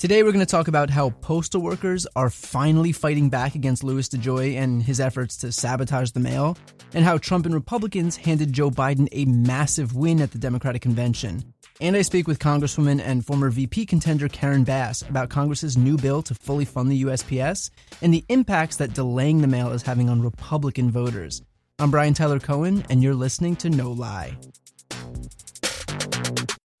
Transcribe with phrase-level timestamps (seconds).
[0.00, 4.08] Today, we're going to talk about how postal workers are finally fighting back against Louis
[4.08, 6.56] DeJoy and his efforts to sabotage the mail,
[6.94, 11.52] and how Trump and Republicans handed Joe Biden a massive win at the Democratic convention.
[11.82, 16.22] And I speak with Congresswoman and former VP contender Karen Bass about Congress's new bill
[16.22, 17.68] to fully fund the USPS
[18.00, 21.42] and the impacts that delaying the mail is having on Republican voters.
[21.78, 24.38] I'm Brian Tyler Cohen, and you're listening to No Lie.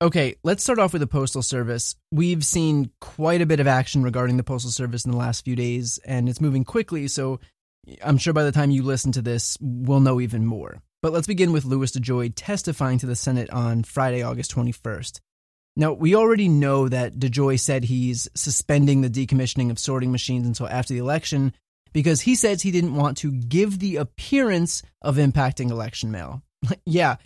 [0.02, 1.94] Okay, let's start off with the Postal Service.
[2.10, 5.54] We've seen quite a bit of action regarding the Postal Service in the last few
[5.54, 7.38] days, and it's moving quickly, so
[8.02, 10.80] I'm sure by the time you listen to this, we'll know even more.
[11.02, 15.20] But let's begin with Louis DeJoy testifying to the Senate on Friday, August 21st.
[15.76, 20.68] Now, we already know that DeJoy said he's suspending the decommissioning of sorting machines until
[20.68, 21.52] after the election
[21.92, 26.42] because he says he didn't want to give the appearance of impacting election mail.
[26.86, 27.16] yeah,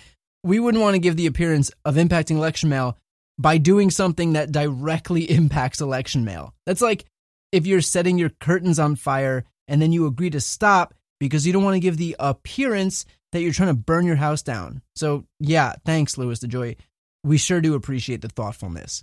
[0.45, 2.99] we wouldn't want to give the appearance of impacting election mail
[3.39, 6.55] by doing something that directly impacts election mail.
[6.67, 7.07] That's like
[7.51, 11.53] if you're setting your curtains on fire and then you agree to stop because you
[11.53, 14.83] don't want to give the appearance that you're trying to burn your house down.
[14.95, 16.77] So, yeah, thanks, Louis DeJoy.
[17.25, 19.03] We sure do appreciate the thoughtfulness.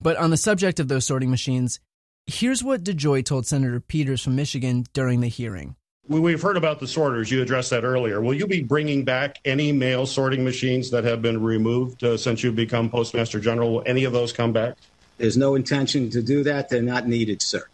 [0.00, 1.80] But on the subject of those sorting machines,
[2.26, 5.76] here's what DeJoy told Senator Peters from Michigan during the hearing.
[6.08, 7.30] We've heard about the sorters.
[7.30, 8.22] You addressed that earlier.
[8.22, 12.42] Will you be bringing back any mail sorting machines that have been removed uh, since
[12.42, 13.74] you've become Postmaster General?
[13.74, 14.78] Will any of those come back?
[15.18, 16.70] There's no intention to do that.
[16.70, 17.66] They're not needed, sir.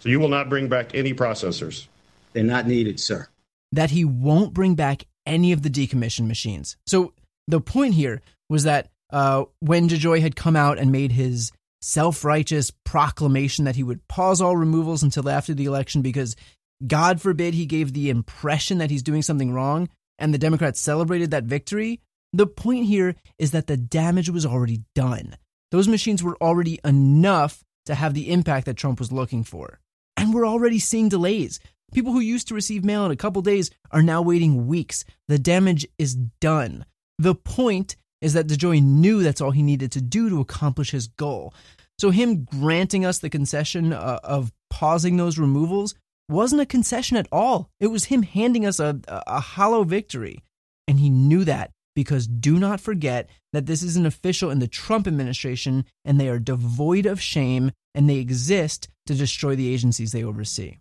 [0.00, 1.86] So you will not bring back any processors?
[2.34, 3.28] They're not needed, sir.
[3.72, 6.76] That he won't bring back any of the decommissioned machines.
[6.86, 7.14] So
[7.48, 8.20] the point here
[8.50, 13.76] was that uh, when DeJoy had come out and made his self righteous proclamation that
[13.76, 16.36] he would pause all removals until after the election because
[16.86, 21.30] God forbid he gave the impression that he's doing something wrong and the Democrats celebrated
[21.30, 22.00] that victory.
[22.32, 25.36] The point here is that the damage was already done.
[25.70, 29.80] Those machines were already enough to have the impact that Trump was looking for.
[30.16, 31.60] And we're already seeing delays.
[31.92, 35.04] People who used to receive mail in a couple days are now waiting weeks.
[35.28, 36.84] The damage is done.
[37.18, 41.08] The point is that DeJoy knew that's all he needed to do to accomplish his
[41.08, 41.54] goal.
[41.98, 45.94] So, him granting us the concession uh, of pausing those removals
[46.28, 47.70] wasn't a concession at all.
[47.80, 50.42] It was him handing us a, a, hollow victory.
[50.88, 54.68] And he knew that because do not forget that this is an official in the
[54.68, 60.12] Trump administration and they are devoid of shame and they exist to destroy the agencies
[60.12, 60.78] they oversee.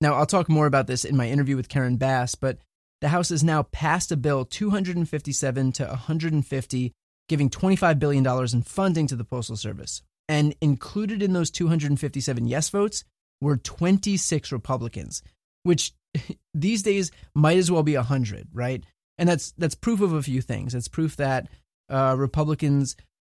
[0.00, 2.58] Now, I'll talk more about this in my interview with Karen Bass, but
[3.00, 6.92] the House has now passed a bill 257 to 150,
[7.28, 10.02] giving $25 billion in funding to the Postal Service.
[10.28, 13.04] And included in those 257 yes votes
[13.44, 15.22] were 26 Republicans,
[15.62, 15.92] which
[16.54, 18.82] these days might as well be 100, right?
[19.18, 20.74] And that's that's proof of a few things.
[20.74, 21.48] It's proof that
[21.88, 22.96] uh, Republicans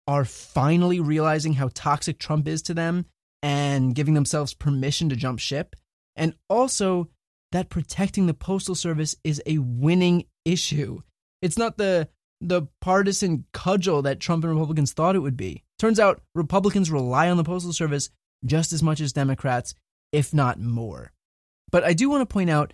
[0.07, 3.07] are finally realizing how toxic Trump is to them
[3.43, 5.75] and giving themselves permission to jump ship,
[6.15, 7.09] and also
[7.53, 11.01] that protecting the postal service is a winning issue.
[11.43, 12.09] It's not the
[12.41, 15.65] the partisan cudgel that Trump and Republicans thought it would be.
[15.79, 18.11] Turns out Republicans rely on the postal service
[18.45, 19.75] just as much as Democrats,
[20.15, 21.13] if not more.
[21.73, 22.73] But I do want to point out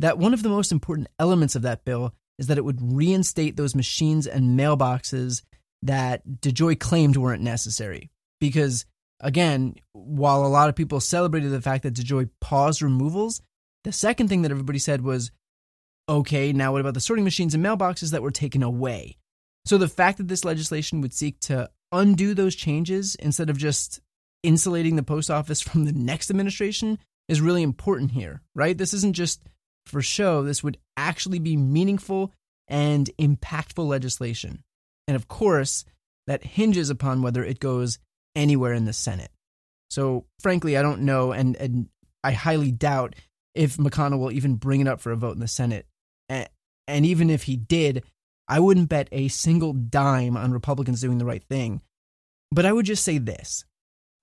[0.00, 3.56] that one of the most important elements of that bill is that it would reinstate
[3.56, 5.42] those machines and mailboxes
[5.82, 8.10] that DeJoy claimed weren't necessary.
[8.38, 8.84] Because,
[9.20, 13.40] again, while a lot of people celebrated the fact that DeJoy paused removals,
[13.84, 15.30] the second thing that everybody said was,
[16.06, 19.16] okay, now what about the sorting machines and mailboxes that were taken away?
[19.64, 24.00] So the fact that this legislation would seek to undo those changes instead of just
[24.44, 28.76] insulating the post office from the next administration is really important here, right?
[28.76, 29.42] This isn't just
[29.86, 30.42] for show.
[30.42, 32.32] This would actually be meaningful
[32.68, 34.62] and impactful legislation.
[35.08, 35.84] And of course,
[36.26, 37.98] that hinges upon whether it goes
[38.34, 39.30] anywhere in the Senate.
[39.90, 41.88] So, frankly, I don't know, and, and
[42.22, 43.14] I highly doubt
[43.54, 45.86] if McConnell will even bring it up for a vote in the Senate.
[46.28, 46.48] And,
[46.88, 48.02] and even if he did,
[48.48, 51.80] I wouldn't bet a single dime on Republicans doing the right thing.
[52.50, 53.64] But I would just say this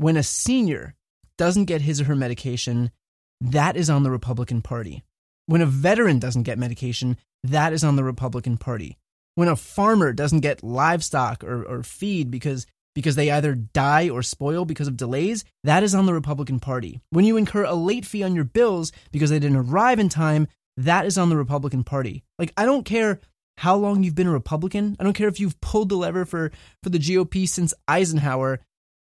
[0.02, 0.96] when a senior
[1.38, 2.92] doesn't get his or her medication,
[3.40, 5.04] that is on the Republican Party.
[5.46, 8.98] When a veteran doesn't get medication, that is on the Republican Party.
[9.36, 14.22] When a farmer doesn't get livestock or, or feed because because they either die or
[14.22, 17.00] spoil because of delays, that is on the Republican Party.
[17.12, 20.48] When you incur a late fee on your bills because they didn't arrive in time,
[20.76, 22.24] that is on the Republican Party.
[22.38, 23.22] Like, I don't care
[23.58, 24.98] how long you've been a Republican.
[25.00, 26.52] I don't care if you've pulled the lever for,
[26.84, 28.60] for the GOP since Eisenhower.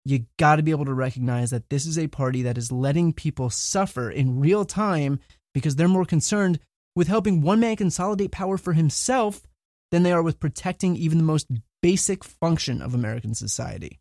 [0.05, 3.13] You got to be able to recognize that this is a party that is letting
[3.13, 5.21] people suffer in real time
[5.55, 6.59] because they're more concerned
[6.97, 9.43] with helping one man consolidate power for himself
[9.91, 11.47] than they are with protecting even the most
[11.83, 14.01] basic function of American society.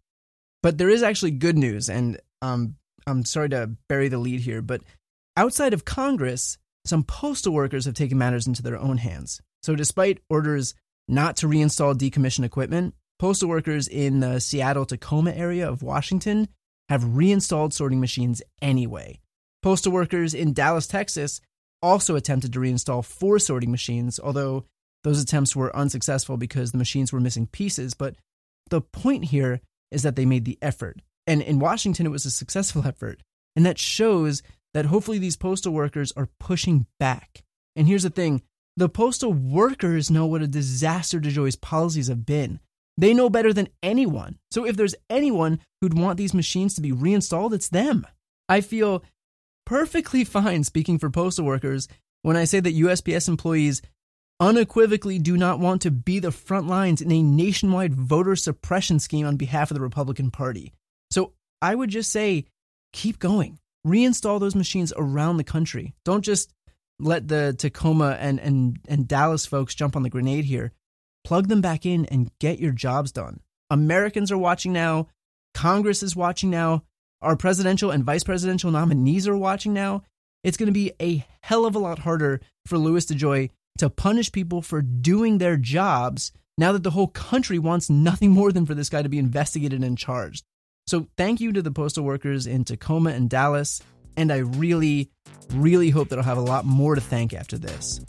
[0.64, 2.76] But there is actually good news, and um,
[3.08, 4.82] I'm sorry to bury the lead here, but
[5.36, 9.42] outside of Congress, some postal workers have taken matters into their own hands.
[9.64, 10.74] So, despite orders
[11.08, 16.48] not to reinstall decommissioned equipment, postal workers in the Seattle Tacoma area of Washington
[16.90, 19.20] have reinstalled sorting machines anyway.
[19.62, 21.40] Postal workers in Dallas, Texas
[21.84, 24.66] also attempted to reinstall four sorting machines, although
[25.04, 27.94] those attempts were unsuccessful because the machines were missing pieces.
[27.94, 28.16] But
[28.72, 31.00] the point here is that they made the effort.
[31.28, 33.22] And in Washington, it was a successful effort.
[33.56, 34.42] And that shows
[34.74, 37.44] that hopefully these postal workers are pushing back.
[37.76, 38.42] And here's the thing
[38.76, 42.60] the postal workers know what a disaster DeJoy's policies have been.
[42.98, 44.38] They know better than anyone.
[44.52, 48.06] So if there's anyone who'd want these machines to be reinstalled, it's them.
[48.50, 49.04] I feel
[49.66, 51.88] perfectly fine speaking for postal workers
[52.22, 53.82] when I say that USPS employees
[54.40, 59.26] unequivocally do not want to be the front lines in a nationwide voter suppression scheme
[59.26, 60.74] on behalf of the Republican Party.
[61.12, 62.46] So I would just say
[62.92, 63.60] keep going.
[63.86, 65.94] Reinstall those machines around the country.
[66.06, 66.54] Don't just
[67.00, 70.72] let the Tacoma and, and, and Dallas folks jump on the grenade here.
[71.24, 73.42] Plug them back in and get your jobs done.
[73.70, 75.08] Americans are watching now.
[75.54, 76.84] Congress is watching now
[77.22, 80.04] our presidential and vice presidential nominees are watching now,
[80.44, 84.32] it's going to be a hell of a lot harder for Louis DeJoy to punish
[84.32, 88.74] people for doing their jobs now that the whole country wants nothing more than for
[88.74, 90.44] this guy to be investigated and charged.
[90.88, 93.82] So, thank you to the postal workers in Tacoma and Dallas.
[94.18, 95.10] And I really,
[95.54, 98.02] really hope that I'll have a lot more to thank after this.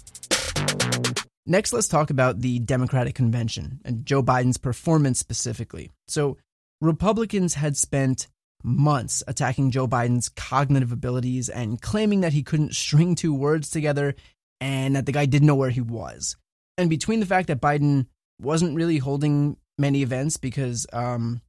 [1.44, 5.90] Next, let's talk about the Democratic convention and Joe Biden's performance specifically.
[6.06, 6.38] So,
[6.80, 8.28] Republicans had spent
[8.62, 14.14] months attacking Joe Biden's cognitive abilities and claiming that he couldn't string two words together
[14.60, 16.36] and that the guy didn't know where he was.
[16.78, 18.06] And between the fact that Biden
[18.40, 21.40] wasn't really holding many events because um,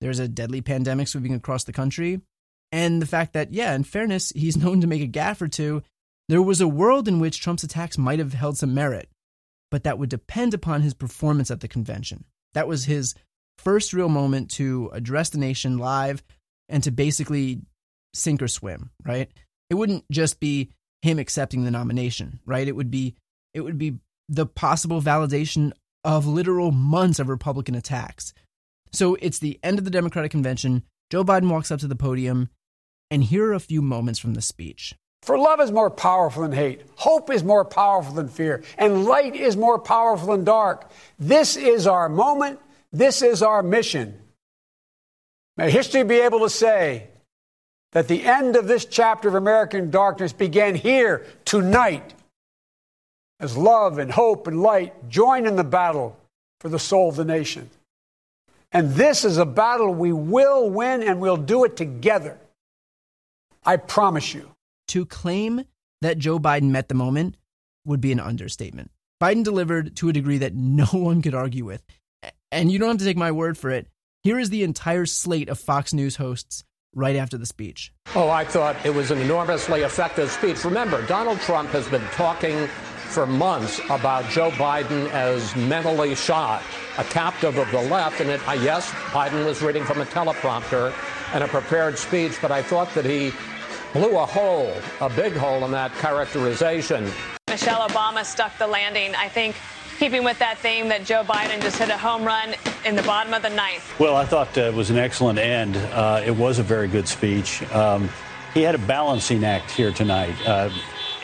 [0.00, 2.20] there's a deadly pandemic sweeping across the country,
[2.72, 5.82] and the fact that, yeah, in fairness, he's known to make a gaffe or two,
[6.28, 9.08] there was a world in which Trump's attacks might have held some merit,
[9.70, 12.24] but that would depend upon his performance at the convention.
[12.54, 13.14] That was his
[13.58, 16.22] first real moment to address the nation live
[16.68, 17.62] and to basically
[18.14, 19.30] sink or swim, right?
[19.70, 20.70] It wouldn't just be
[21.02, 22.66] him accepting the nomination, right?
[22.66, 23.14] It would be
[23.54, 23.98] it would be
[24.28, 25.72] the possible validation
[26.04, 28.32] of literal months of Republican attacks.
[28.92, 30.82] So it's the end of the Democratic convention.
[31.10, 32.50] Joe Biden walks up to the podium,
[33.10, 34.94] and here are a few moments from the speech.
[35.26, 39.34] For love is more powerful than hate, hope is more powerful than fear, and light
[39.34, 40.88] is more powerful than dark.
[41.18, 42.60] This is our moment.
[42.92, 44.16] This is our mission.
[45.56, 47.08] May history be able to say
[47.90, 52.14] that the end of this chapter of American darkness began here tonight
[53.40, 56.16] as love and hope and light join in the battle
[56.60, 57.68] for the soul of the nation.
[58.70, 62.38] And this is a battle we will win and we'll do it together.
[63.64, 64.52] I promise you.
[64.88, 65.64] To claim
[66.02, 67.36] that Joe Biden met the moment
[67.84, 68.90] would be an understatement.
[69.22, 71.82] Biden delivered to a degree that no one could argue with.
[72.52, 73.88] And you don't have to take my word for it.
[74.22, 76.64] Here is the entire slate of Fox News hosts
[76.94, 77.92] right after the speech.
[78.14, 80.64] Oh, I thought it was an enormously effective speech.
[80.64, 82.66] Remember, Donald Trump has been talking
[83.06, 86.62] for months about Joe Biden as mentally shot,
[86.98, 88.20] a captive of the left.
[88.20, 90.92] And it, uh, yes, Biden was reading from a teleprompter
[91.32, 93.32] and a prepared speech, but I thought that he
[93.96, 97.10] blew a hole, a big hole in that characterization.
[97.48, 99.14] Michelle Obama stuck the landing.
[99.14, 99.56] I think
[99.98, 103.32] keeping with that theme that Joe Biden just hit a home run in the bottom
[103.32, 103.98] of the ninth.
[103.98, 105.76] Well, I thought uh, it was an excellent end.
[105.76, 107.62] Uh, it was a very good speech.
[107.72, 108.10] Um,
[108.52, 110.34] he had a balancing act here tonight.
[110.46, 110.70] Uh,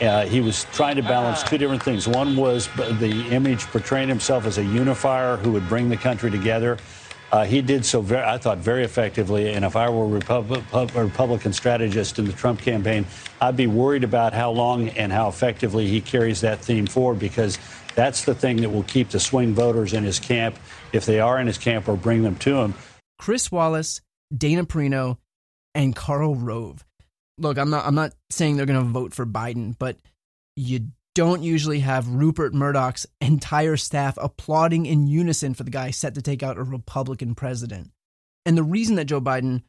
[0.00, 2.09] uh he was trying to balance two different things.
[2.09, 6.79] One was the image portraying himself as a unifier who would bring the country together.
[7.33, 9.55] Uh, he did so, very, I thought, very effectively.
[9.55, 13.07] And if I were a Repub- Republican strategist in the Trump campaign,
[13.41, 17.59] I'd be worried about how long and how effectively he carries that theme forward because
[17.95, 20.59] that's the thing that will keep the swing voters in his camp,
[20.93, 22.75] if they are in his camp, or bring them to him.
[23.19, 24.03] Chris Wallace,
[24.37, 25.17] Dana Perino,
[25.75, 26.85] and Karl Rove.
[27.39, 29.97] Look, I'm not I'm not saying they're going to vote for Biden, but
[30.55, 36.14] you don't usually have Rupert Murdoch's entire staff applauding in unison for the guy set
[36.14, 37.90] to take out a Republican president.
[38.47, 39.62] And the reason that Joe Biden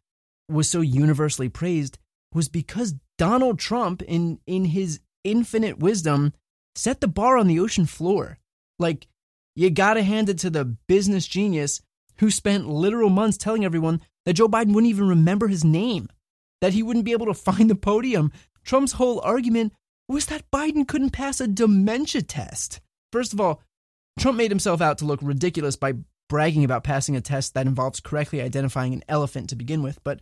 [0.49, 1.99] was so universally praised
[2.33, 6.33] was because Donald Trump, in, in his infinite wisdom,
[6.75, 8.39] set the bar on the ocean floor.
[8.79, 9.07] Like,
[9.55, 11.81] you gotta hand it to the business genius
[12.19, 16.09] who spent literal months telling everyone that Joe Biden wouldn't even remember his name,
[16.61, 18.31] that he wouldn't be able to find the podium.
[18.63, 19.73] Trump's whole argument
[20.13, 22.79] was that Biden couldn't pass a dementia test.
[23.11, 23.61] First of all,
[24.19, 25.93] Trump made himself out to look ridiculous by
[26.29, 30.03] bragging about passing a test that involves correctly identifying an elephant to begin with.
[30.03, 30.21] But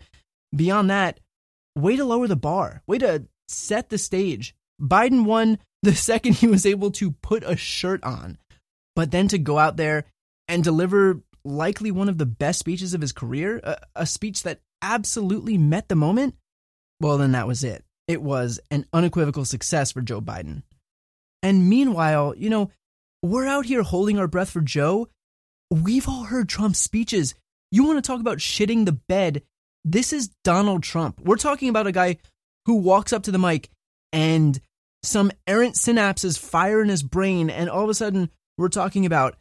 [0.55, 1.19] beyond that,
[1.75, 4.55] way to lower the bar, way to set the stage.
[4.81, 8.37] Biden won the second he was able to put a shirt on,
[8.95, 10.05] but then to go out there
[10.47, 14.59] and deliver likely one of the best speeches of his career, a, a speech that
[14.81, 16.35] absolutely met the moment,
[16.99, 17.83] well, then that was it.
[18.07, 20.63] It was an unequivocal success for Joe Biden.
[21.43, 22.71] And meanwhile, you know,
[23.23, 25.07] we're out here holding our breath for Joe.
[25.69, 27.35] We've all heard Trump's speeches.
[27.71, 29.43] You want to talk about shitting the bed?
[29.85, 31.19] This is Donald Trump.
[31.21, 32.17] We're talking about a guy
[32.65, 33.69] who walks up to the mic
[34.11, 34.59] and
[35.03, 39.35] some errant synapses fire in his brain, and all of a sudden, we're talking about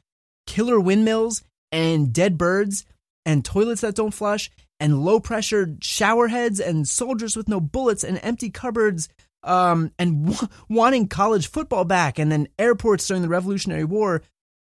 [0.47, 2.87] killer windmills and dead birds
[3.27, 8.03] and toilets that don't flush and low pressure shower heads and soldiers with no bullets
[8.03, 9.09] and empty cupboards
[9.43, 14.23] um, and w- wanting college football back and then airports during the Revolutionary War,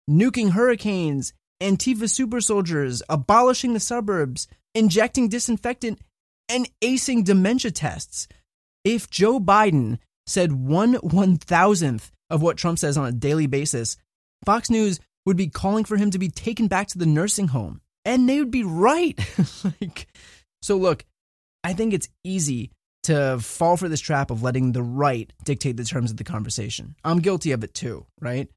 [0.09, 5.99] nuking hurricanes, Antifa super soldiers, abolishing the suburbs, injecting disinfectant,
[6.49, 8.29] and acing dementia tests.
[8.85, 13.97] If Joe Biden said one one thousandth of what Trump says on a daily basis,
[14.45, 17.81] Fox News would be calling for him to be taken back to the nursing home.
[18.05, 19.19] And they would be right.
[19.81, 20.09] like,
[20.61, 21.05] so look,
[21.63, 22.71] I think it's easy
[23.05, 26.95] to fall for this trap of letting the right dictate the terms of the conversation.
[27.05, 28.49] I'm guilty of it too, right?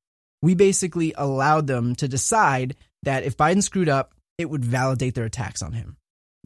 [0.41, 5.25] We basically allowed them to decide that if Biden screwed up, it would validate their
[5.25, 5.97] attacks on him.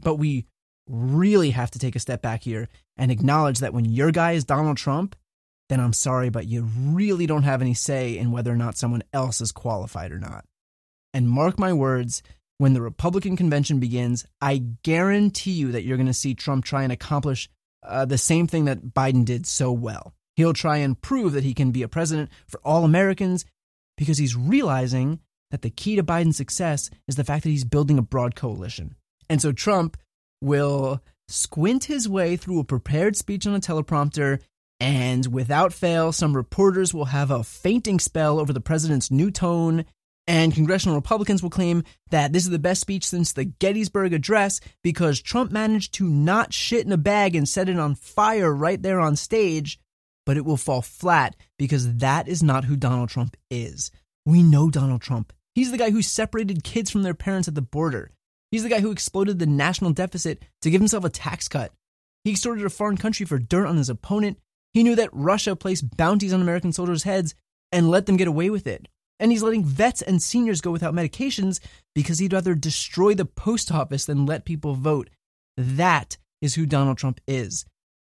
[0.01, 0.45] But we
[0.87, 4.45] really have to take a step back here and acknowledge that when your guy is
[4.45, 5.15] Donald Trump,
[5.69, 9.03] then I'm sorry, but you really don't have any say in whether or not someone
[9.13, 10.45] else is qualified or not.
[11.13, 12.23] And mark my words,
[12.59, 16.83] when the Republican convention begins, I guarantee you that you're going to see Trump try
[16.83, 17.49] and accomplish
[17.81, 20.13] uh, the same thing that Biden did so well.
[20.35, 23.45] He'll try and prove that he can be a president for all Americans
[23.97, 25.19] because he's realizing
[25.51, 28.95] that the key to Biden's success is the fact that he's building a broad coalition.
[29.29, 29.97] And so Trump
[30.41, 34.39] will squint his way through a prepared speech on a teleprompter
[34.79, 39.85] and without fail, some reporters will have a fainting spell over the president's new tone,
[40.29, 44.61] and congressional Republicans will claim that this is the best speech since the Gettysburg Address
[44.83, 48.79] because Trump managed to not shit in a bag and set it on fire right
[48.79, 49.79] there on stage.
[50.27, 53.89] But it will fall flat because that is not who Donald Trump is.
[54.23, 55.33] We know Donald Trump.
[55.55, 58.11] He's the guy who separated kids from their parents at the border.
[58.51, 61.71] He's the guy who exploded the national deficit to give himself a tax cut.
[62.23, 64.37] He extorted a foreign country for dirt on his opponent.
[64.73, 67.33] He knew that Russia placed bounties on American soldiers' heads
[67.71, 68.87] and let them get away with it.
[69.19, 71.59] And he's letting vets and seniors go without medications
[71.93, 75.09] because he'd rather destroy the post office than let people vote.
[75.57, 77.65] That is who Donald Trump is.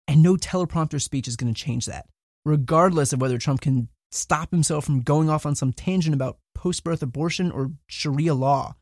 [0.07, 2.07] And no teleprompter speech is going to change that,
[2.45, 6.85] regardless of whether Trump can stop himself from going off on some tangent about post
[6.85, 8.77] birth abortion or Sharia law.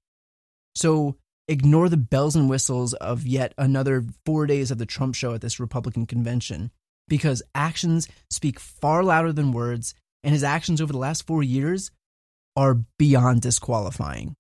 [0.75, 1.17] So
[1.49, 5.41] ignore the bells and whistles of yet another four days of the Trump show at
[5.41, 6.71] this Republican convention
[7.09, 11.91] because actions speak far louder than words, and his actions over the last four years
[12.59, 14.35] are beyond disqualifying.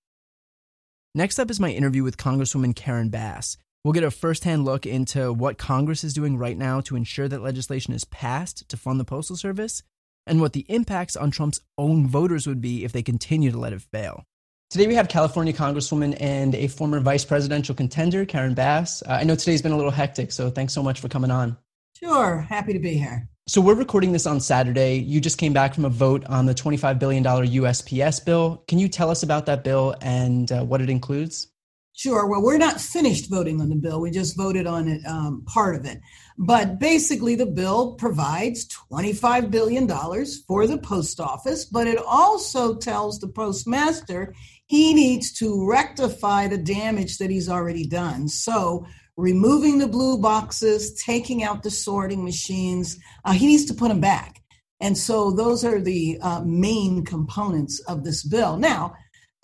[1.14, 3.56] Next up is my interview with Congresswoman Karen Bass.
[3.84, 7.42] We'll get a firsthand look into what Congress is doing right now to ensure that
[7.42, 9.84] legislation is passed to fund the Postal Service
[10.26, 13.72] and what the impacts on Trump's own voters would be if they continue to let
[13.72, 14.24] it fail.
[14.68, 19.00] Today we have California Congresswoman and a former vice presidential contender, Karen Bass.
[19.06, 21.56] Uh, I know today's been a little hectic, so thanks so much for coming on.
[21.94, 23.28] Sure, happy to be here.
[23.48, 24.96] So we're recording this on Saturday.
[24.96, 28.62] You just came back from a vote on the $25 billion USPS bill.
[28.68, 31.48] Can you tell us about that bill and uh, what it includes?
[31.94, 32.26] Sure.
[32.26, 34.02] Well, we're not finished voting on the bill.
[34.02, 35.98] We just voted on it, um, part of it.
[36.36, 39.88] But basically, the bill provides $25 billion
[40.46, 44.34] for the post office, but it also tells the postmaster
[44.66, 48.28] he needs to rectify the damage that he's already done.
[48.28, 48.86] So,
[49.18, 54.00] removing the blue boxes, taking out the sorting machines, uh, he needs to put them
[54.00, 54.40] back.
[54.80, 58.56] And so, those are the uh, main components of this bill.
[58.56, 58.94] Now,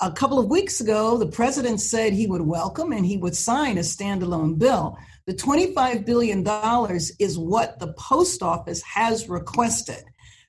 [0.01, 3.77] a couple of weeks ago, the president said he would welcome and he would sign
[3.77, 4.97] a standalone bill.
[5.27, 6.47] The $25 billion
[7.19, 10.05] is what the post office has requested.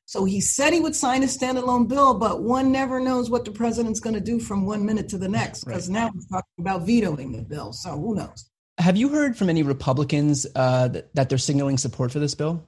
[0.05, 3.51] So he said he would sign a standalone bill, but one never knows what the
[3.51, 5.95] president's going to do from one minute to the next because right.
[5.95, 7.73] now he's talking about vetoing the bill.
[7.73, 8.51] So who knows?
[8.77, 12.67] Have you heard from any Republicans uh, that, that they're signaling support for this bill?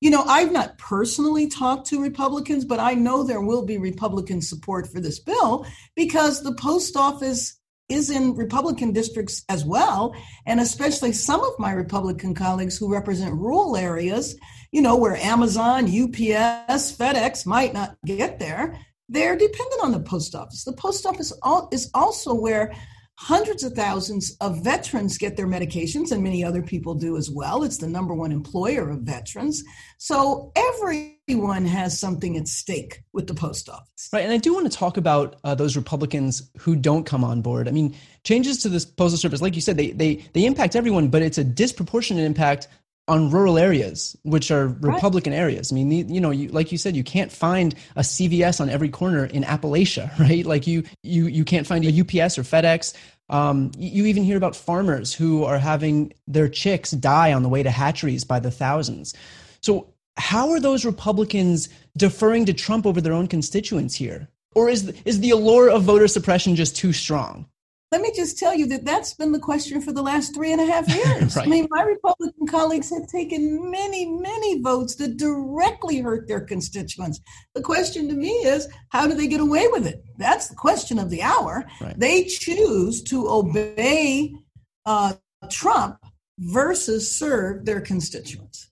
[0.00, 4.42] You know, I've not personally talked to Republicans, but I know there will be Republican
[4.42, 10.14] support for this bill because the post office is in Republican districts as well.
[10.44, 14.36] And especially some of my Republican colleagues who represent rural areas,
[14.72, 20.34] you know, where Amazon, UPS, FedEx might not get there, they're dependent on the post
[20.34, 20.64] office.
[20.64, 21.32] The post office
[21.70, 22.74] is also where
[23.22, 27.62] hundreds of thousands of veterans get their medications, and many other people do as well.
[27.62, 29.62] It's the number one employer of veterans.
[29.98, 34.08] So everyone has something at stake with the post office.
[34.12, 34.24] Right.
[34.24, 37.68] And I do want to talk about uh, those Republicans who don't come on board.
[37.68, 41.08] I mean, changes to this postal service, like you said, they, they, they impact everyone,
[41.08, 42.66] but it's a disproportionate impact
[43.08, 45.40] on rural areas, which are Republican right.
[45.40, 45.72] areas.
[45.72, 48.88] I mean, you know, you, like you said, you can't find a CVS on every
[48.88, 50.46] corner in Appalachia, right?
[50.46, 52.94] Like you, you, you can't find a UPS or FedEx.
[53.28, 57.62] Um, you even hear about farmers who are having their chicks die on the way
[57.62, 59.14] to hatcheries by the thousands.
[59.60, 64.28] So, how are those Republicans deferring to Trump over their own constituents here?
[64.54, 67.46] Or is, is the allure of voter suppression just too strong?
[67.92, 70.62] Let me just tell you that that's been the question for the last three and
[70.62, 71.36] a half years.
[71.36, 71.46] right.
[71.46, 77.20] I mean, my Republican colleagues have taken many, many votes that directly hurt their constituents.
[77.54, 80.02] The question to me is, how do they get away with it?
[80.16, 81.66] That's the question of the hour.
[81.82, 81.98] Right.
[82.00, 84.34] They choose to obey
[84.86, 85.12] uh,
[85.50, 85.98] Trump
[86.38, 88.71] versus serve their constituents.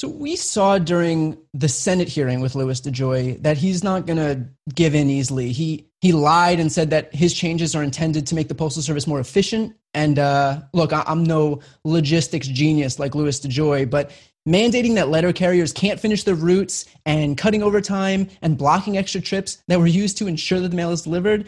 [0.00, 4.46] So we saw during the Senate hearing with Louis DeJoy that he's not going to
[4.74, 5.52] give in easily.
[5.52, 9.06] He he lied and said that his changes are intended to make the postal service
[9.06, 9.76] more efficient.
[9.92, 14.10] And uh, look, I'm no logistics genius like Louis DeJoy, but
[14.48, 19.62] mandating that letter carriers can't finish their routes and cutting overtime and blocking extra trips
[19.68, 21.46] that were used to ensure that the mail is delivered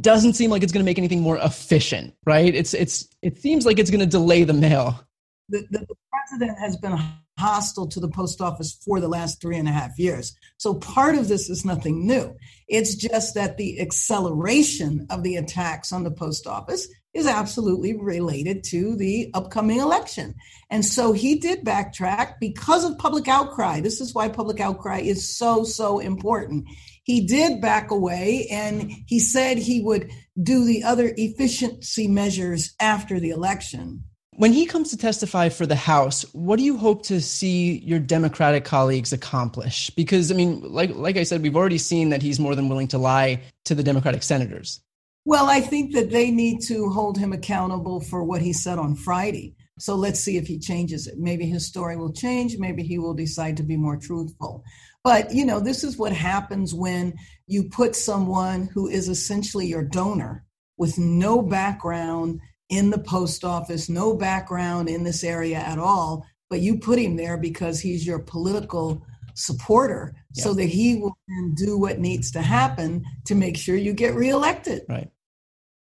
[0.00, 2.54] doesn't seem like it's going to make anything more efficient, right?
[2.54, 5.04] It's it's it seems like it's going to delay the mail.
[5.48, 6.96] The, the, the president has been
[7.38, 10.36] hostile to the post office for the last three and a half years.
[10.56, 12.36] So part of this is nothing new.
[12.68, 18.62] It's just that the acceleration of the attacks on the post office is absolutely related
[18.62, 20.34] to the upcoming election.
[20.70, 23.80] And so he did backtrack because of public outcry.
[23.80, 26.66] This is why public outcry is so, so important.
[27.04, 33.18] He did back away and he said he would do the other efficiency measures after
[33.18, 34.04] the election.
[34.38, 37.98] When he comes to testify for the House, what do you hope to see your
[37.98, 39.90] Democratic colleagues accomplish?
[39.90, 42.86] Because I mean, like like I said, we've already seen that he's more than willing
[42.88, 44.80] to lie to the Democratic senators.
[45.24, 48.94] Well, I think that they need to hold him accountable for what he said on
[48.94, 49.56] Friday.
[49.80, 51.18] So let's see if he changes it.
[51.18, 52.58] Maybe his story will change.
[52.58, 54.62] Maybe he will decide to be more truthful.
[55.02, 57.14] But, you know, this is what happens when
[57.48, 60.44] you put someone who is essentially your donor
[60.76, 66.60] with no background in the post office, no background in this area at all, but
[66.60, 69.04] you put him there because he's your political
[69.34, 70.44] supporter yeah.
[70.44, 71.16] so that he will
[71.54, 74.82] do what needs to happen to make sure you get reelected.
[74.88, 75.10] Right.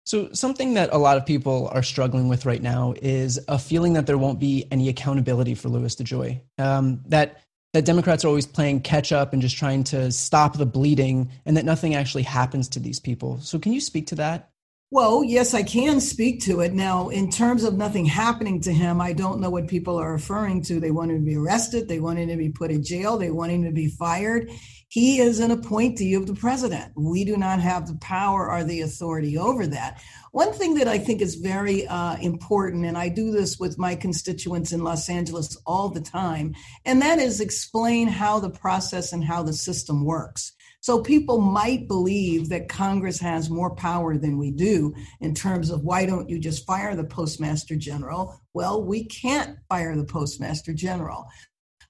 [0.04, 3.92] So, something that a lot of people are struggling with right now is a feeling
[3.92, 6.40] that there won't be any accountability for Louis DeJoy.
[6.57, 7.42] Um, that
[7.74, 11.59] that Democrats are always playing catch up and just trying to stop the bleeding, and
[11.59, 13.38] that nothing actually happens to these people.
[13.40, 14.47] So, can you speak to that?
[14.90, 16.72] Well, yes, I can speak to it.
[16.72, 20.62] Now, in terms of nothing happening to him, I don't know what people are referring
[20.62, 20.81] to.
[20.81, 23.31] They want him to be arrested, they want him to be put in jail, they
[23.31, 24.51] want him to be fired.
[24.88, 26.94] He is an appointee of the president.
[26.96, 30.01] We do not have the power or the authority over that.
[30.33, 33.94] One thing that I think is very uh, important, and I do this with my
[33.94, 36.55] constituents in Los Angeles all the time,
[36.87, 40.53] and that is explain how the process and how the system works.
[40.88, 45.85] So people might believe that Congress has more power than we do in terms of
[45.85, 48.40] why don't you just fire the postmaster general?
[48.55, 51.27] Well, we can't fire the postmaster general.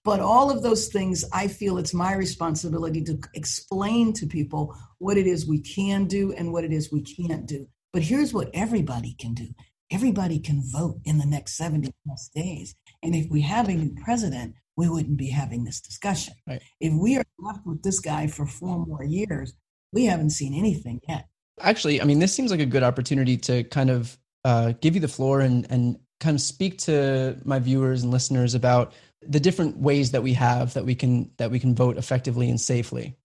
[0.03, 5.17] But all of those things, I feel it's my responsibility to explain to people what
[5.17, 7.69] it is we can do and what it is we can't do.
[7.93, 9.47] But here's what everybody can do
[9.93, 12.75] everybody can vote in the next 70 plus days.
[13.05, 16.35] And if we have a new president, we wouldn't be having this discussion.
[16.47, 16.62] Right.
[16.81, 19.53] If we are left with this guy for four more years,
[19.93, 21.27] we haven't seen anything yet.
[21.61, 25.01] Actually, I mean, this seems like a good opportunity to kind of uh, give you
[25.01, 29.79] the floor and, and kind of speak to my viewers and listeners about the different
[29.79, 33.17] ways that we have that we can that we can vote effectively and safely.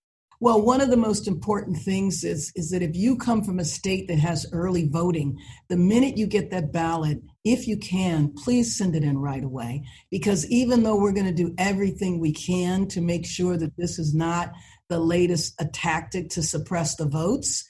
[0.43, 3.63] Well, one of the most important things is, is that if you come from a
[3.63, 8.77] state that has early voting, the minute you get that ballot, if you can, please
[8.77, 9.85] send it in right away.
[10.11, 13.97] Because even though we're going to do everything we can to make sure that this
[13.97, 14.51] is not
[14.89, 17.63] the latest a tactic to suppress the votes,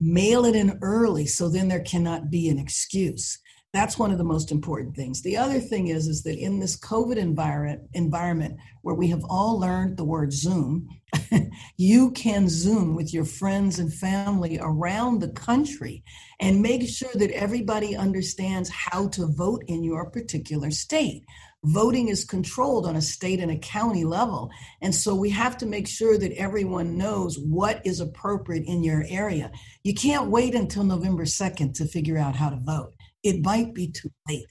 [0.00, 3.38] mail it in early so then there cannot be an excuse.
[3.74, 5.20] That's one of the most important things.
[5.22, 9.58] The other thing is, is that in this COVID environment, environment where we have all
[9.58, 10.88] learned the word Zoom,
[11.76, 16.04] you can Zoom with your friends and family around the country
[16.38, 21.24] and make sure that everybody understands how to vote in your particular state.
[21.64, 24.52] Voting is controlled on a state and a county level.
[24.82, 29.04] And so we have to make sure that everyone knows what is appropriate in your
[29.08, 29.50] area.
[29.82, 32.93] You can't wait until November 2nd to figure out how to vote
[33.24, 34.46] it might be too late.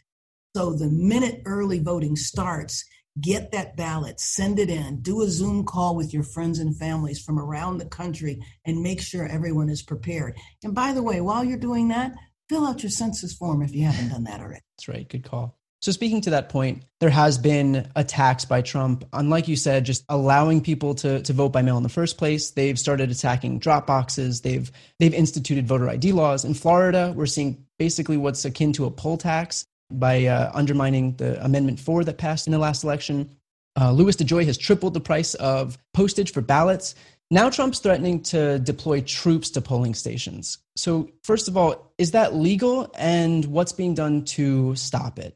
[0.56, 2.84] So the minute early voting starts,
[3.22, 7.22] get that ballot, send it in, do a Zoom call with your friends and families
[7.22, 10.36] from around the country, and make sure everyone is prepared.
[10.64, 12.14] And by the way, while you're doing that,
[12.50, 14.62] fill out your census form if you haven't done that already.
[14.78, 15.08] That's right.
[15.08, 15.58] Good call.
[15.82, 19.04] So, speaking to that point, there has been attacks by Trump.
[19.12, 22.52] Unlike you said, just allowing people to, to vote by mail in the first place,
[22.52, 24.40] they've started attacking drop boxes.
[24.42, 26.46] They've they've instituted voter ID laws.
[26.46, 31.32] In Florida, we're seeing basically what's akin to a poll tax by uh, undermining the
[31.43, 33.30] Amendment 4 that passed in the last election.
[33.78, 36.96] Uh, Louis DeJoy has tripled the price of postage for ballots.
[37.30, 40.60] Now Trump's threatening to deploy troops to polling stations.
[40.78, 42.89] So, first of all, is that legal?
[42.98, 45.36] And what's being done to stop it?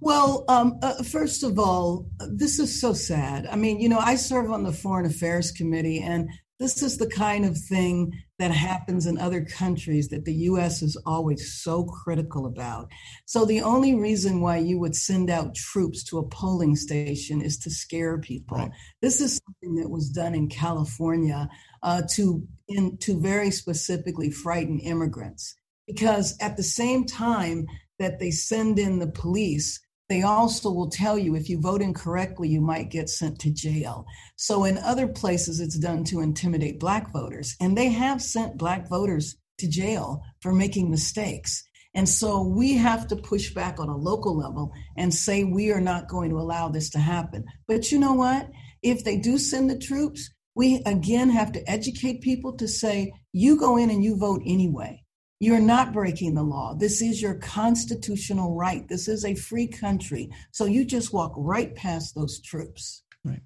[0.00, 3.48] Well, um, uh, first of all, this is so sad.
[3.50, 6.30] I mean, you know, I serve on the Foreign Affairs Committee, and
[6.62, 10.96] this is the kind of thing that happens in other countries that the US is
[11.04, 12.88] always so critical about.
[13.26, 17.58] So, the only reason why you would send out troops to a polling station is
[17.58, 18.58] to scare people.
[18.58, 18.70] Right.
[19.00, 21.48] This is something that was done in California
[21.82, 25.56] uh, to, in, to very specifically frighten immigrants.
[25.88, 27.66] Because at the same time
[27.98, 29.80] that they send in the police,
[30.12, 34.04] they also will tell you if you vote incorrectly, you might get sent to jail.
[34.36, 37.56] So in other places, it's done to intimidate Black voters.
[37.62, 41.66] And they have sent Black voters to jail for making mistakes.
[41.94, 45.80] And so we have to push back on a local level and say we are
[45.80, 47.46] not going to allow this to happen.
[47.66, 48.50] But you know what?
[48.82, 53.58] If they do send the troops, we again have to educate people to say, you
[53.58, 55.01] go in and you vote anyway.
[55.42, 56.72] You're not breaking the law.
[56.72, 58.86] This is your constitutional right.
[58.86, 60.30] This is a free country.
[60.52, 63.02] So you just walk right past those troops.
[63.24, 63.40] Right.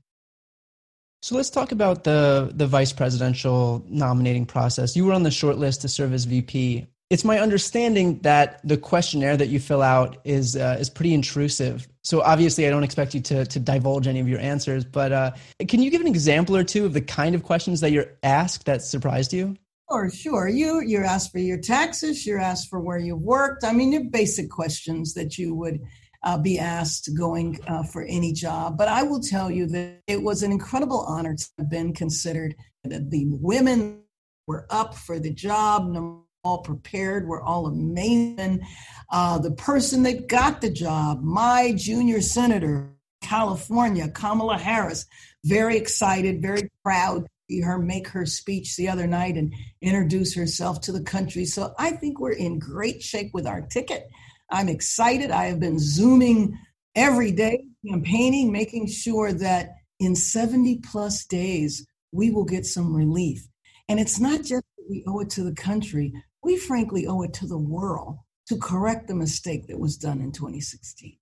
[1.22, 4.94] So let's talk about the the vice presidential nominating process.
[4.94, 6.87] You were on the short list to serve as VP.
[7.09, 11.88] It's my understanding that the questionnaire that you fill out is uh, is pretty intrusive.
[12.04, 14.85] So obviously, I don't expect you to to divulge any of your answers.
[14.85, 15.30] But uh,
[15.66, 18.66] can you give an example or two of the kind of questions that you're asked
[18.66, 19.56] that surprised you?
[19.90, 20.49] Sure, sure.
[20.49, 22.27] You you're asked for your taxes.
[22.27, 23.62] You're asked for where you've worked.
[23.62, 25.81] I mean, they're basic questions that you would
[26.25, 28.77] uh, be asked going uh, for any job.
[28.77, 32.57] But I will tell you that it was an incredible honor to have been considered.
[32.83, 34.03] That the women
[34.49, 35.94] were up for the job,
[36.42, 37.29] all prepared.
[37.29, 38.66] We're all amazing.
[39.11, 42.90] Uh, the person that got the job, my junior senator,
[43.22, 45.07] California, Kamala Harris,
[45.44, 47.27] very excited, very proud
[47.62, 51.44] her make her speech the other night and introduce herself to the country.
[51.44, 54.09] So I think we're in great shape with our ticket.
[54.50, 55.30] I'm excited.
[55.30, 56.59] I have been Zooming
[56.94, 63.46] every day, campaigning, making sure that in 70 plus days, we will get some relief.
[63.88, 67.32] And it's not just that we owe it to the country, we frankly owe it
[67.35, 71.16] to the world to correct the mistake that was done in 2016.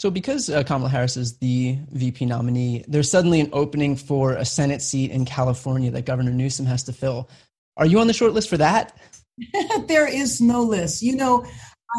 [0.00, 4.46] So, because uh, Kamala Harris is the VP nominee, there's suddenly an opening for a
[4.46, 7.28] Senate seat in California that Governor Newsom has to fill.
[7.76, 8.98] Are you on the short list for that?
[9.88, 11.02] there is no list.
[11.02, 11.44] You know,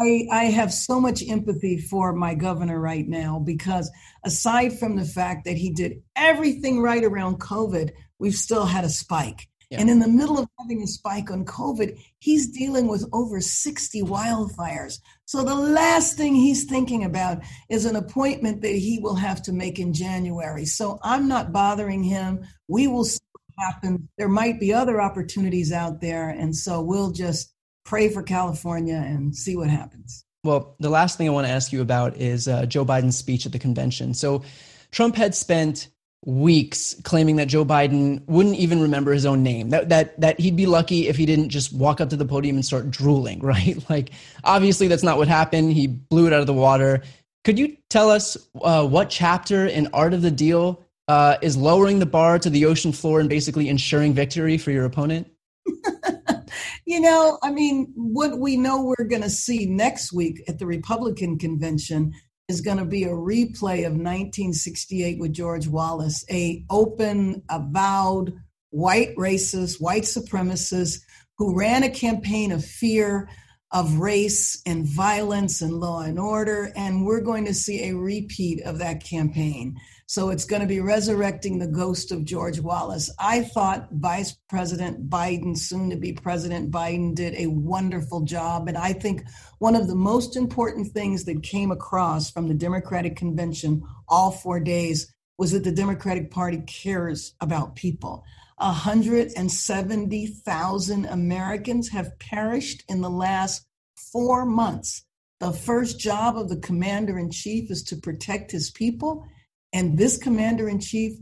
[0.00, 3.88] I, I have so much empathy for my governor right now because
[4.24, 8.88] aside from the fact that he did everything right around COVID, we've still had a
[8.88, 9.46] spike.
[9.72, 9.80] Yeah.
[9.80, 14.02] And in the middle of having a spike on COVID, he's dealing with over 60
[14.02, 14.98] wildfires.
[15.24, 17.38] So the last thing he's thinking about
[17.70, 20.66] is an appointment that he will have to make in January.
[20.66, 22.44] So I'm not bothering him.
[22.68, 24.00] We will see what happens.
[24.18, 26.28] There might be other opportunities out there.
[26.28, 27.54] And so we'll just
[27.86, 30.26] pray for California and see what happens.
[30.44, 33.46] Well, the last thing I want to ask you about is uh, Joe Biden's speech
[33.46, 34.12] at the convention.
[34.12, 34.42] So
[34.90, 35.88] Trump had spent
[36.24, 39.70] weeks claiming that Joe Biden wouldn't even remember his own name.
[39.70, 42.56] That that that he'd be lucky if he didn't just walk up to the podium
[42.56, 43.78] and start drooling, right?
[43.90, 44.10] Like
[44.44, 45.72] obviously that's not what happened.
[45.72, 47.02] He blew it out of the water.
[47.44, 51.98] Could you tell us uh, what chapter in Art of the Deal uh, is lowering
[51.98, 55.28] the bar to the ocean floor and basically ensuring victory for your opponent?
[56.86, 60.66] you know, I mean, what we know we're going to see next week at the
[60.66, 62.14] Republican convention
[62.48, 68.34] is going to be a replay of 1968 with George Wallace, a open, avowed
[68.70, 71.00] white racist, white supremacist
[71.38, 73.28] who ran a campaign of fear,
[73.70, 76.72] of race and violence and law and order.
[76.76, 79.76] And we're going to see a repeat of that campaign.
[80.12, 83.10] So it's going to be resurrecting the ghost of George Wallace.
[83.18, 88.68] I thought Vice President Biden, soon to be President Biden, did a wonderful job.
[88.68, 89.24] And I think
[89.58, 94.60] one of the most important things that came across from the Democratic convention all four
[94.60, 98.22] days was that the Democratic Party cares about people.
[98.58, 105.06] 170,000 Americans have perished in the last four months.
[105.40, 109.26] The first job of the commander in chief is to protect his people.
[109.72, 111.12] And this commander in chief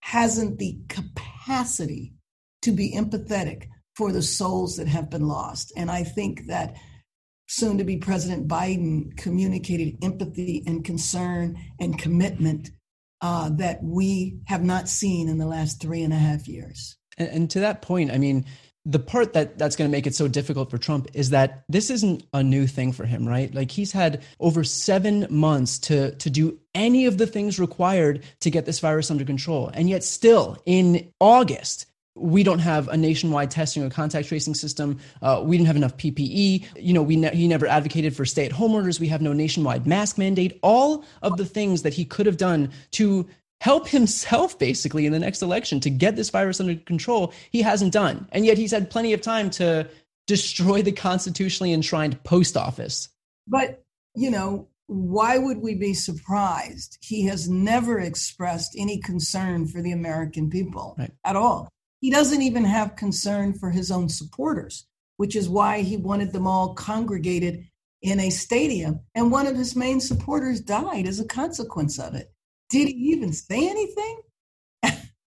[0.00, 2.14] hasn't the capacity
[2.62, 5.72] to be empathetic for the souls that have been lost.
[5.76, 6.76] And I think that
[7.46, 12.70] soon to be President Biden communicated empathy and concern and commitment
[13.20, 16.96] uh, that we have not seen in the last three and a half years.
[17.16, 18.44] And, and to that point, I mean,
[18.86, 21.88] the part that that's going to make it so difficult for Trump is that this
[21.90, 23.54] isn't a new thing for him, right?
[23.54, 28.50] Like he's had over 7 months to to do any of the things required to
[28.50, 29.70] get this virus under control.
[29.72, 35.00] And yet still in August, we don't have a nationwide testing or contact tracing system.
[35.20, 36.64] Uh, we didn't have enough PPE.
[36.76, 39.00] You know, we ne- he never advocated for stay-at-home orders.
[39.00, 40.58] We have no nationwide mask mandate.
[40.62, 43.26] All of the things that he could have done to
[43.64, 47.94] help himself basically in the next election to get this virus under control, he hasn't
[47.94, 48.28] done.
[48.30, 49.88] And yet he's had plenty of time to
[50.26, 53.08] destroy the constitutionally enshrined post office.
[53.48, 53.82] But,
[54.14, 56.98] you know, why would we be surprised?
[57.00, 61.12] He has never expressed any concern for the American people right.
[61.24, 61.70] at all.
[62.02, 66.46] He doesn't even have concern for his own supporters, which is why he wanted them
[66.46, 67.64] all congregated
[68.02, 69.00] in a stadium.
[69.14, 72.30] And one of his main supporters died as a consequence of it.
[72.70, 74.20] Did he even say anything?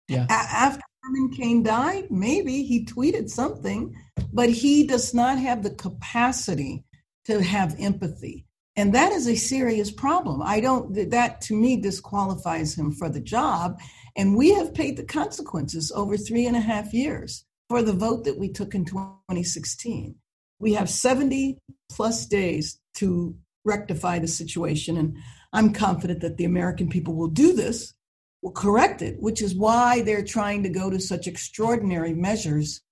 [0.08, 0.26] Yeah.
[0.30, 3.94] After Herman Cain died, maybe he tweeted something,
[4.32, 6.84] but he does not have the capacity
[7.26, 8.46] to have empathy.
[8.74, 10.40] And that is a serious problem.
[10.40, 13.78] I don't, that to me disqualifies him for the job.
[14.16, 18.24] And we have paid the consequences over three and a half years for the vote
[18.24, 20.14] that we took in 2016.
[20.60, 21.58] We have 70
[21.90, 24.96] plus days to rectify the situation.
[24.96, 25.16] And
[25.52, 27.94] I'm confident that the American people will do this,
[28.42, 32.82] will correct it, which is why they're trying to go to such extraordinary measures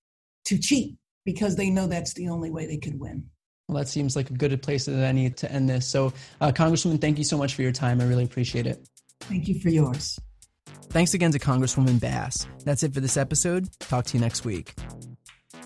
[0.45, 3.25] to cheat, because they know that's the only way they could win.
[3.67, 5.85] Well, that seems like a good place than any to end this.
[5.85, 7.99] So, uh, Congresswoman, thank you so much for your time.
[7.99, 8.87] I really appreciate it.
[9.21, 10.17] Thank you for yours.
[10.89, 12.47] Thanks again to Congresswoman Bass.
[12.63, 13.67] That's it for this episode.
[13.79, 14.73] Talk to you next week.